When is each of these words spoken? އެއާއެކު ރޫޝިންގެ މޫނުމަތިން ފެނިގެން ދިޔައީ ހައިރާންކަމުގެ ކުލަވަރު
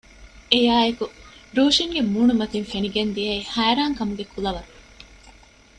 އެއާއެކު 0.51 1.05
ރޫޝިންގެ 1.57 2.01
މޫނުމަތިން 2.13 2.67
ފެނިގެން 2.71 3.11
ދިޔައީ 3.15 3.41
ހައިރާންކަމުގެ 3.53 4.25
ކުލަވަރު 4.33 4.71